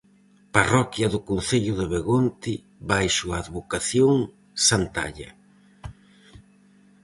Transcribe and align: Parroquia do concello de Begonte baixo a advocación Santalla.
Parroquia 0.57 1.07
do 1.13 1.19
concello 1.29 1.73
de 1.79 1.85
Begonte 1.93 2.53
baixo 2.91 3.25
a 3.29 3.37
advocación 3.43 4.13
Santalla. 4.67 5.29